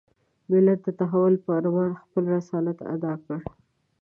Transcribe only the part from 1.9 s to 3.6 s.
خپل رسالت اداء کړ.